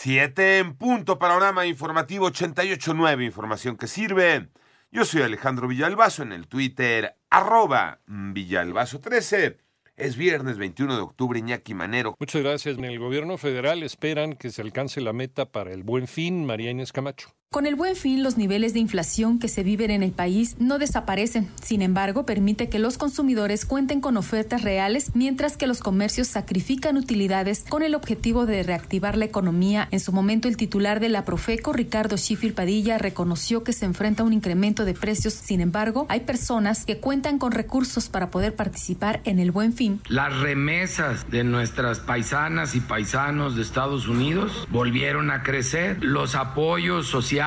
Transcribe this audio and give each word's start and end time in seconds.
Siete 0.00 0.58
en 0.58 0.76
punto, 0.76 1.18
panorama 1.18 1.66
informativo 1.66 2.30
88.9, 2.30 3.24
información 3.24 3.76
que 3.76 3.88
sirve. 3.88 4.46
Yo 4.92 5.04
soy 5.04 5.22
Alejandro 5.22 5.66
Villalbazo 5.66 6.22
en 6.22 6.30
el 6.30 6.46
Twitter, 6.46 7.16
arroba 7.30 7.98
Villalbazo13. 8.06 9.56
Es 9.96 10.16
viernes 10.16 10.56
21 10.56 10.94
de 10.94 11.02
octubre, 11.02 11.40
Iñaki 11.40 11.74
Manero. 11.74 12.14
Muchas 12.16 12.42
gracias. 12.42 12.78
En 12.78 12.84
el 12.84 13.00
gobierno 13.00 13.38
federal 13.38 13.82
esperan 13.82 14.34
que 14.34 14.50
se 14.50 14.62
alcance 14.62 15.00
la 15.00 15.12
meta 15.12 15.50
para 15.50 15.72
el 15.72 15.82
buen 15.82 16.06
fin, 16.06 16.46
María 16.46 16.70
Inés 16.70 16.92
Camacho. 16.92 17.34
Con 17.50 17.64
el 17.64 17.76
buen 17.76 17.96
fin, 17.96 18.22
los 18.22 18.36
niveles 18.36 18.74
de 18.74 18.80
inflación 18.80 19.38
que 19.38 19.48
se 19.48 19.62
viven 19.62 19.90
en 19.90 20.02
el 20.02 20.12
país 20.12 20.56
no 20.58 20.78
desaparecen. 20.78 21.48
Sin 21.62 21.80
embargo, 21.80 22.26
permite 22.26 22.68
que 22.68 22.78
los 22.78 22.98
consumidores 22.98 23.64
cuenten 23.64 24.02
con 24.02 24.18
ofertas 24.18 24.60
reales, 24.60 25.12
mientras 25.14 25.56
que 25.56 25.66
los 25.66 25.80
comercios 25.80 26.28
sacrifican 26.28 26.98
utilidades 26.98 27.64
con 27.66 27.82
el 27.82 27.94
objetivo 27.94 28.44
de 28.44 28.62
reactivar 28.64 29.16
la 29.16 29.24
economía. 29.24 29.88
En 29.90 29.98
su 29.98 30.12
momento, 30.12 30.46
el 30.46 30.58
titular 30.58 31.00
de 31.00 31.08
la 31.08 31.24
Profeco, 31.24 31.72
Ricardo 31.72 32.18
Schiffer 32.18 32.52
Padilla, 32.52 32.98
reconoció 32.98 33.64
que 33.64 33.72
se 33.72 33.86
enfrenta 33.86 34.24
a 34.24 34.26
un 34.26 34.34
incremento 34.34 34.84
de 34.84 34.92
precios. 34.92 35.32
Sin 35.32 35.62
embargo, 35.62 36.04
hay 36.10 36.20
personas 36.20 36.84
que 36.84 36.98
cuentan 36.98 37.38
con 37.38 37.52
recursos 37.52 38.10
para 38.10 38.30
poder 38.30 38.56
participar 38.56 39.22
en 39.24 39.38
el 39.38 39.52
buen 39.52 39.72
fin. 39.72 40.02
Las 40.08 40.38
remesas 40.38 41.30
de 41.30 41.44
nuestras 41.44 42.00
paisanas 42.00 42.74
y 42.74 42.80
paisanos 42.80 43.56
de 43.56 43.62
Estados 43.62 44.06
Unidos 44.06 44.68
volvieron 44.70 45.30
a 45.30 45.42
crecer. 45.42 45.96
Los 46.04 46.34
apoyos 46.34 47.06
sociales 47.06 47.37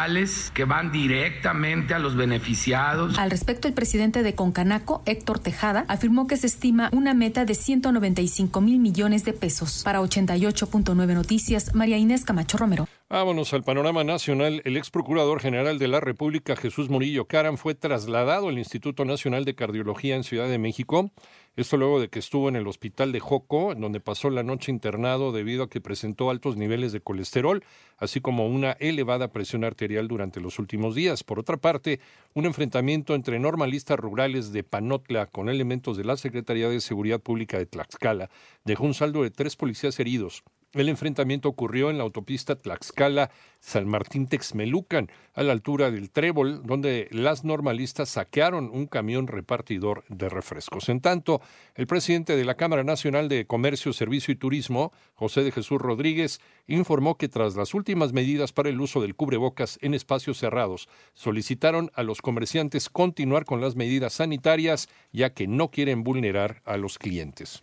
que 0.53 0.63
van 0.63 0.89
directamente 0.91 1.93
a 1.93 1.99
los 1.99 2.15
beneficiados. 2.15 3.19
Al 3.19 3.29
respecto, 3.29 3.67
el 3.67 3.73
presidente 3.73 4.23
de 4.23 4.35
Concanaco, 4.35 5.03
Héctor 5.05 5.39
Tejada, 5.39 5.83
afirmó 5.89 6.27
que 6.27 6.37
se 6.37 6.47
estima 6.47 6.89
una 6.93 7.13
meta 7.13 7.43
de 7.43 7.55
195 7.55 8.61
mil 8.61 8.79
millones 8.79 9.25
de 9.25 9.33
pesos. 9.33 9.81
Para 9.83 9.99
88.9 9.99 11.13
Noticias, 11.13 11.75
María 11.75 11.97
Inés 11.97 12.23
Camacho 12.23 12.57
Romero. 12.57 12.87
Vámonos 13.09 13.53
al 13.53 13.63
panorama 13.63 14.05
nacional. 14.05 14.61
El 14.63 14.77
ex 14.77 14.89
procurador 14.89 15.41
general 15.41 15.77
de 15.77 15.89
la 15.89 15.99
República, 15.99 16.55
Jesús 16.55 16.89
Murillo 16.89 17.25
Caram, 17.25 17.57
fue 17.57 17.75
trasladado 17.75 18.47
al 18.47 18.57
Instituto 18.57 19.03
Nacional 19.03 19.43
de 19.43 19.55
Cardiología 19.55 20.15
en 20.15 20.23
Ciudad 20.23 20.47
de 20.47 20.57
México. 20.57 21.11
Esto 21.57 21.75
luego 21.75 21.99
de 21.99 22.07
que 22.07 22.19
estuvo 22.19 22.47
en 22.47 22.55
el 22.55 22.65
hospital 22.65 23.11
de 23.11 23.19
Joco, 23.19 23.73
en 23.73 23.81
donde 23.81 23.99
pasó 23.99 24.29
la 24.29 24.41
noche 24.41 24.71
internado 24.71 25.33
debido 25.33 25.63
a 25.63 25.69
que 25.69 25.81
presentó 25.81 26.29
altos 26.29 26.55
niveles 26.55 26.93
de 26.93 27.01
colesterol, 27.01 27.61
así 27.97 28.21
como 28.21 28.47
una 28.47 28.71
elevada 28.79 29.33
presión 29.33 29.65
arterial 29.65 30.07
durante 30.07 30.39
los 30.39 30.59
últimos 30.59 30.95
días. 30.95 31.25
Por 31.25 31.39
otra 31.39 31.57
parte, 31.57 31.99
un 32.33 32.45
enfrentamiento 32.45 33.15
entre 33.15 33.37
normalistas 33.37 33.99
rurales 33.99 34.53
de 34.53 34.63
Panotla 34.63 35.25
con 35.25 35.49
elementos 35.49 35.97
de 35.97 36.05
la 36.05 36.15
Secretaría 36.15 36.69
de 36.69 36.79
Seguridad 36.79 37.19
Pública 37.19 37.57
de 37.57 37.65
Tlaxcala 37.65 38.29
dejó 38.63 38.85
un 38.85 38.93
saldo 38.93 39.21
de 39.21 39.31
tres 39.31 39.57
policías 39.57 39.99
heridos. 39.99 40.43
El 40.73 40.87
enfrentamiento 40.87 41.49
ocurrió 41.49 41.89
en 41.89 41.97
la 41.97 42.03
autopista 42.05 42.55
Tlaxcala-San 42.55 43.85
Martín-Texmelucan, 43.87 45.11
a 45.33 45.43
la 45.43 45.51
altura 45.51 45.91
del 45.91 46.09
Trébol, 46.11 46.63
donde 46.63 47.09
las 47.11 47.43
normalistas 47.43 48.07
saquearon 48.07 48.69
un 48.71 48.87
camión 48.87 49.27
repartidor 49.27 50.05
de 50.07 50.29
refrescos. 50.29 50.87
En 50.87 51.01
tanto, 51.01 51.41
el 51.75 51.87
presidente 51.87 52.37
de 52.37 52.45
la 52.45 52.55
Cámara 52.55 52.85
Nacional 52.85 53.27
de 53.27 53.45
Comercio, 53.45 53.91
Servicio 53.91 54.31
y 54.31 54.37
Turismo, 54.37 54.93
José 55.15 55.43
de 55.43 55.51
Jesús 55.51 55.81
Rodríguez, 55.81 56.39
informó 56.67 57.17
que 57.17 57.27
tras 57.27 57.57
las 57.57 57.73
últimas 57.73 58.13
medidas 58.13 58.53
para 58.53 58.69
el 58.69 58.79
uso 58.79 59.01
del 59.01 59.15
cubrebocas 59.15 59.77
en 59.81 59.93
espacios 59.93 60.37
cerrados, 60.37 60.87
solicitaron 61.13 61.91
a 61.95 62.03
los 62.03 62.21
comerciantes 62.21 62.89
continuar 62.89 63.43
con 63.43 63.59
las 63.59 63.75
medidas 63.75 64.13
sanitarias, 64.13 64.87
ya 65.11 65.33
que 65.33 65.47
no 65.47 65.69
quieren 65.69 66.05
vulnerar 66.05 66.61
a 66.63 66.77
los 66.77 66.97
clientes. 66.97 67.61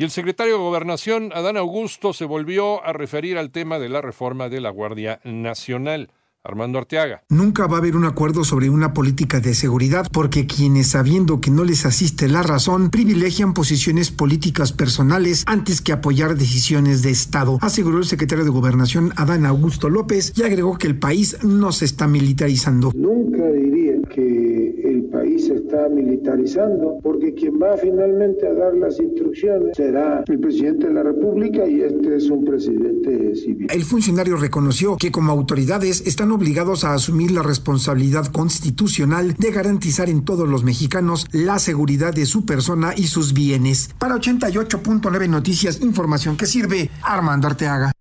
Y 0.00 0.04
el 0.04 0.10
secretario 0.10 0.54
de 0.54 0.60
Gobernación, 0.60 1.30
Adán 1.34 1.58
Augusto, 1.58 2.14
se 2.14 2.24
volvió 2.24 2.82
a 2.86 2.94
referir 2.94 3.36
al 3.36 3.50
tema 3.50 3.78
de 3.78 3.90
la 3.90 4.00
reforma 4.00 4.48
de 4.48 4.62
la 4.62 4.70
Guardia 4.70 5.20
Nacional. 5.24 6.10
Armando 6.42 6.78
Arteaga. 6.78 7.22
Nunca 7.28 7.66
va 7.66 7.76
a 7.76 7.80
haber 7.80 7.96
un 7.96 8.06
acuerdo 8.06 8.44
sobre 8.44 8.70
una 8.70 8.94
política 8.94 9.40
de 9.40 9.52
seguridad 9.52 10.06
porque 10.10 10.46
quienes 10.46 10.86
sabiendo 10.86 11.38
que 11.38 11.50
no 11.50 11.64
les 11.64 11.84
asiste 11.84 12.28
la 12.28 12.42
razón 12.42 12.88
privilegian 12.88 13.52
posiciones 13.52 14.10
políticas 14.10 14.72
personales 14.72 15.44
antes 15.46 15.82
que 15.82 15.92
apoyar 15.92 16.36
decisiones 16.36 17.02
de 17.02 17.10
Estado, 17.10 17.58
aseguró 17.60 17.98
el 17.98 18.06
secretario 18.06 18.44
de 18.44 18.50
Gobernación 18.50 19.12
Adán 19.16 19.44
Augusto 19.44 19.90
López 19.90 20.32
y 20.34 20.42
agregó 20.44 20.78
que 20.78 20.86
el 20.86 20.98
país 20.98 21.36
no 21.44 21.72
se 21.72 21.84
está 21.84 22.08
militarizando. 22.08 22.90
Nunca 22.94 23.46
diría 23.48 23.96
que 24.14 24.49
país 25.20 25.46
se 25.46 25.54
está 25.54 25.88
militarizando 25.88 26.98
porque 27.02 27.34
quien 27.34 27.54
va 27.60 27.76
finalmente 27.76 28.46
a 28.46 28.54
dar 28.54 28.74
las 28.74 28.98
instrucciones 28.98 29.76
será 29.76 30.24
el 30.26 30.40
presidente 30.40 30.86
de 30.86 30.94
la 30.94 31.02
República 31.02 31.68
y 31.68 31.82
este 31.82 32.16
es 32.16 32.30
un 32.30 32.44
presidente 32.44 33.34
civil. 33.36 33.66
El 33.70 33.84
funcionario 33.84 34.36
reconoció 34.36 34.96
que 34.96 35.12
como 35.12 35.30
autoridades 35.32 36.06
están 36.06 36.32
obligados 36.32 36.84
a 36.84 36.94
asumir 36.94 37.32
la 37.32 37.42
responsabilidad 37.42 38.26
constitucional 38.26 39.34
de 39.34 39.50
garantizar 39.50 40.08
en 40.08 40.24
todos 40.24 40.48
los 40.48 40.64
mexicanos 40.64 41.26
la 41.32 41.58
seguridad 41.58 42.14
de 42.14 42.24
su 42.24 42.46
persona 42.46 42.94
y 42.96 43.04
sus 43.04 43.34
bienes. 43.34 43.90
Para 43.98 44.16
88.9 44.16 45.28
Noticias, 45.28 45.82
información 45.82 46.36
que 46.36 46.46
sirve 46.46 46.90
Armando 47.02 47.46
Arteaga. 47.46 47.92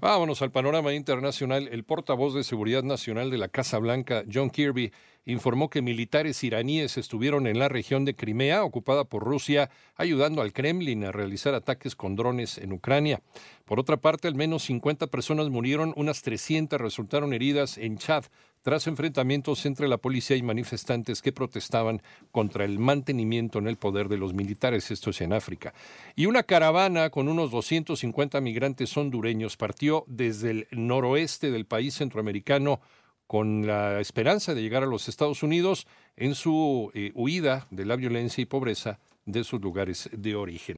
Vámonos 0.00 0.42
al 0.42 0.52
panorama 0.52 0.94
internacional. 0.94 1.66
El 1.72 1.82
portavoz 1.82 2.32
de 2.32 2.44
Seguridad 2.44 2.84
Nacional 2.84 3.32
de 3.32 3.38
la 3.38 3.48
Casa 3.48 3.78
Blanca, 3.78 4.22
John 4.32 4.48
Kirby, 4.48 4.92
informó 5.24 5.70
que 5.70 5.82
militares 5.82 6.44
iraníes 6.44 6.96
estuvieron 6.96 7.48
en 7.48 7.58
la 7.58 7.68
región 7.68 8.04
de 8.04 8.14
Crimea, 8.14 8.62
ocupada 8.62 9.02
por 9.02 9.24
Rusia, 9.24 9.70
ayudando 9.96 10.40
al 10.40 10.52
Kremlin 10.52 11.04
a 11.04 11.10
realizar 11.10 11.52
ataques 11.52 11.96
con 11.96 12.14
drones 12.14 12.58
en 12.58 12.72
Ucrania. 12.72 13.22
Por 13.64 13.80
otra 13.80 13.96
parte, 13.96 14.28
al 14.28 14.36
menos 14.36 14.62
50 14.62 15.08
personas 15.08 15.48
murieron, 15.48 15.92
unas 15.96 16.22
300 16.22 16.80
resultaron 16.80 17.32
heridas 17.32 17.76
en 17.76 17.98
Chad 17.98 18.24
tras 18.62 18.86
enfrentamientos 18.86 19.64
entre 19.66 19.88
la 19.88 19.98
policía 19.98 20.36
y 20.36 20.42
manifestantes 20.42 21.22
que 21.22 21.32
protestaban 21.32 22.02
contra 22.30 22.64
el 22.64 22.78
mantenimiento 22.78 23.58
en 23.58 23.68
el 23.68 23.76
poder 23.76 24.08
de 24.08 24.18
los 24.18 24.34
militares, 24.34 24.90
esto 24.90 25.10
es 25.10 25.20
en 25.20 25.32
África. 25.32 25.72
Y 26.16 26.26
una 26.26 26.42
caravana 26.42 27.10
con 27.10 27.28
unos 27.28 27.50
250 27.50 28.40
migrantes 28.40 28.96
hondureños 28.96 29.56
partió 29.56 30.04
desde 30.06 30.50
el 30.50 30.68
noroeste 30.72 31.50
del 31.50 31.66
país 31.66 31.94
centroamericano 31.94 32.80
con 33.26 33.66
la 33.66 34.00
esperanza 34.00 34.54
de 34.54 34.62
llegar 34.62 34.82
a 34.82 34.86
los 34.86 35.08
Estados 35.08 35.42
Unidos 35.42 35.86
en 36.16 36.34
su 36.34 36.90
eh, 36.94 37.12
huida 37.14 37.66
de 37.70 37.84
la 37.84 37.96
violencia 37.96 38.42
y 38.42 38.46
pobreza 38.46 38.98
de 39.26 39.44
sus 39.44 39.60
lugares 39.60 40.08
de 40.12 40.34
origen. 40.34 40.76